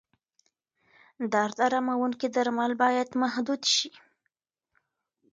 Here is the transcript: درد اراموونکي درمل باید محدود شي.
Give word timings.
درد 1.33 1.57
اراموونکي 1.65 2.27
درمل 2.35 2.71
باید 2.81 3.09
محدود 3.21 3.61
شي. 3.73 3.89